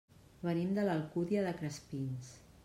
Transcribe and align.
Venim 0.47 0.71
de 0.77 0.85
l'Alcúdia 0.87 1.45
de 1.49 1.53
Crespins. 1.61 2.33